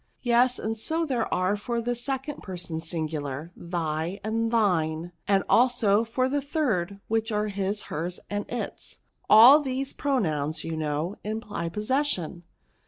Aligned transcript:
Yes; 0.23 0.57
and 0.57 0.75
so 0.75 1.05
there 1.05 1.31
are 1.31 1.55
for 1.55 1.79
the 1.79 1.93
second 1.93 2.41
person 2.41 2.79
singular, 2.79 3.51
thy 3.55 4.19
and 4.23 4.51
thiney 4.51 5.11
and 5.27 5.43
also 5.47 6.03
for 6.03 6.27
the 6.27 6.41
third, 6.41 6.99
which 7.07 7.31
are, 7.31 7.49
his^ 7.51 7.81
hers, 7.83 8.19
and 8.27 8.51
its. 8.51 9.01
All 9.29 9.59
these 9.59 9.93
pronouns, 9.93 10.63
you 10.63 10.75
know, 10.75 11.17
imply 11.23 11.69
posses 11.69 12.07
sion. 12.07 12.43